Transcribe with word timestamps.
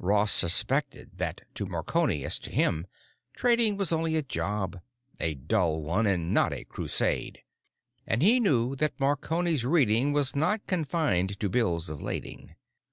Ross 0.00 0.32
suspected 0.32 1.10
that, 1.16 1.42
to 1.54 1.64
Marconi 1.64 2.24
as 2.24 2.40
to 2.40 2.50
him, 2.50 2.88
trading 3.34 3.76
was 3.76 3.92
only 3.92 4.16
a 4.16 4.22
job—a 4.24 5.34
dull 5.36 5.80
one, 5.80 6.08
and 6.08 6.34
not 6.34 6.52
a 6.52 6.64
crusade. 6.64 7.38
And 8.04 8.20
he 8.20 8.40
knew 8.40 8.74
that 8.74 8.98
Marconi's 8.98 9.64
reading 9.64 10.12
was 10.12 10.34
not 10.34 10.66
confined 10.66 11.38
to 11.38 11.48
bills 11.48 11.88
of 11.88 12.02
lading. 12.02 12.56